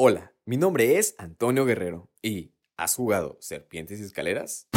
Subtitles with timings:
[0.00, 4.68] Hola, mi nombre es Antonio Guerrero y ¿has jugado Serpientes y Escaleras?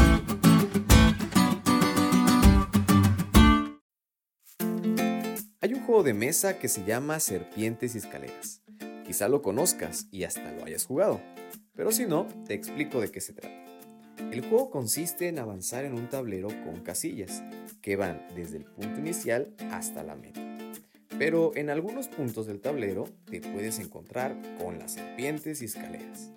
[5.60, 8.64] Hay un juego de mesa que se llama Serpientes y Escaleras.
[9.06, 11.22] Quizá lo conozcas y hasta lo hayas jugado,
[11.76, 13.64] pero si no, te explico de qué se trata.
[14.32, 17.44] El juego consiste en avanzar en un tablero con casillas
[17.84, 20.51] que van desde el punto inicial hasta la meta.
[21.22, 26.32] Pero en algunos puntos del tablero te puedes encontrar con las serpientes y escaleras.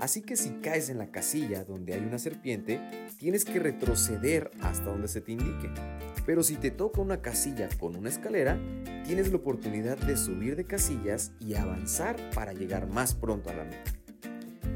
[0.00, 2.80] Así que si caes en la casilla donde hay una serpiente,
[3.18, 5.68] tienes que retroceder hasta donde se te indique.
[6.24, 8.58] Pero si te toca una casilla con una escalera,
[9.04, 13.64] tienes la oportunidad de subir de casillas y avanzar para llegar más pronto a la
[13.64, 13.92] meta.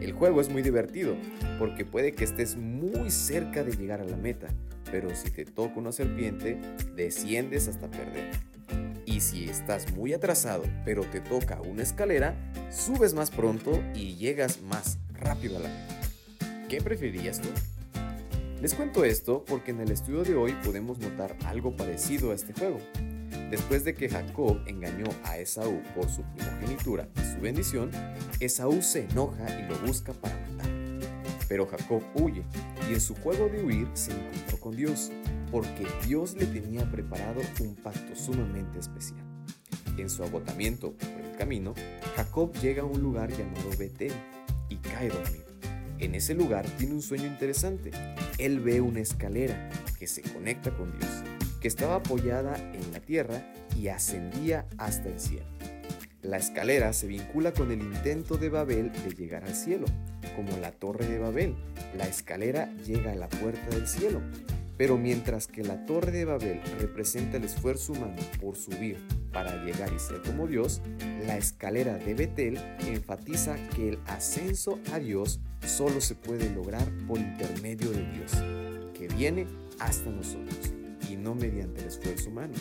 [0.03, 1.17] El juego es muy divertido
[1.59, 4.49] porque puede que estés muy cerca de llegar a la meta,
[4.91, 6.61] pero si te toca una serpiente,
[6.95, 8.56] desciendes hasta perder.
[9.17, 12.37] Y si estás muy atrasado, pero te toca una escalera,
[12.71, 16.69] subes más pronto y llegas más rápido a la meta.
[16.69, 17.49] ¿Qué preferirías tú?
[18.61, 22.53] Les cuento esto porque en el estudio de hoy podemos notar algo parecido a este
[22.53, 22.79] juego.
[23.51, 27.91] Después de que Jacob engañó a Esaú por su primogenitura y su bendición,
[28.39, 30.69] Esaú se enoja y lo busca para matar.
[31.49, 32.43] Pero Jacob huye
[32.91, 35.11] y en su juego de huir se encontró con Dios,
[35.51, 39.25] porque Dios le tenía preparado un pacto sumamente especial.
[39.97, 41.75] En su agotamiento por el camino,
[42.17, 44.13] Jacob llega a un lugar llamado Betel
[44.69, 45.47] y cae dormido.
[45.99, 47.91] En ese lugar tiene un sueño interesante.
[48.39, 51.11] Él ve una escalera que se conecta con Dios,
[51.61, 55.47] que estaba apoyada en la tierra y ascendía hasta el cielo.
[56.23, 59.87] La escalera se vincula con el intento de Babel de llegar al cielo,
[60.35, 61.55] como la torre de Babel.
[61.97, 64.21] La escalera llega a la puerta del cielo,
[64.77, 68.99] pero mientras que la torre de Babel representa el esfuerzo humano por subir
[69.33, 70.83] para llegar y ser como Dios,
[71.27, 77.19] la escalera de Betel enfatiza que el ascenso a Dios solo se puede lograr por
[77.19, 78.33] intermedio de Dios,
[78.95, 79.47] que viene
[79.79, 80.73] hasta nosotros
[81.11, 82.55] y no mediante el esfuerzo humano.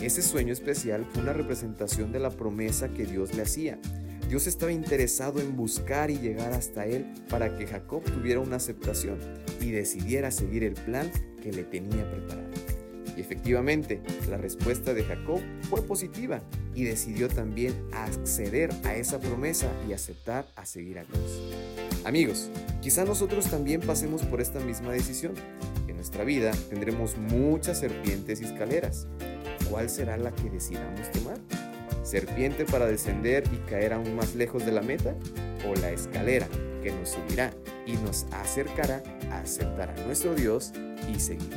[0.00, 3.78] Ese sueño especial fue una representación de la promesa que Dios le hacía.
[4.32, 9.18] Dios estaba interesado en buscar y llegar hasta él para que Jacob tuviera una aceptación
[9.60, 11.12] y decidiera seguir el plan
[11.42, 12.48] que le tenía preparado.
[13.14, 14.00] Y efectivamente,
[14.30, 15.38] la respuesta de Jacob
[15.68, 16.40] fue positiva
[16.74, 21.42] y decidió también acceder a esa promesa y aceptar a seguir a Dios.
[22.06, 22.48] Amigos,
[22.80, 25.34] quizá nosotros también pasemos por esta misma decisión.
[25.88, 29.06] En nuestra vida tendremos muchas serpientes y escaleras.
[29.68, 31.38] ¿Cuál será la que decidamos tomar?
[32.02, 35.14] ¿Serpiente para descender y caer aún más lejos de la meta?
[35.66, 36.48] ¿O la escalera
[36.82, 37.52] que nos subirá
[37.86, 40.72] y nos acercará a aceptar a nuestro Dios
[41.08, 41.50] y seguir?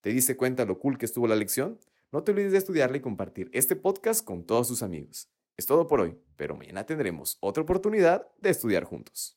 [0.00, 1.78] ¿Te diste cuenta lo cool que estuvo la lección?
[2.12, 5.30] No te olvides de estudiarla y compartir este podcast con todos tus amigos.
[5.56, 9.32] Es todo por hoy, pero mañana tendremos otra oportunidad de estudiar juntos.